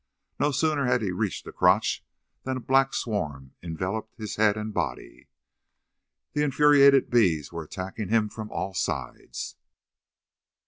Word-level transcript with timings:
No 0.39 0.49
sooner 0.49 0.87
had 0.87 1.03
he 1.03 1.11
reached 1.11 1.45
the 1.45 1.51
crotch 1.51 2.03
than 2.41 2.57
a 2.57 2.59
black 2.59 2.95
swarm 2.95 3.53
enveloped 3.61 4.15
his 4.17 4.37
head 4.37 4.57
and 4.57 4.73
body. 4.73 5.29
The 6.33 6.41
infuriated 6.41 7.11
bees 7.11 7.51
were 7.53 7.65
attacking 7.65 8.09
him 8.09 8.27
from 8.27 8.49
all 8.51 8.73
sides. 8.73 9.57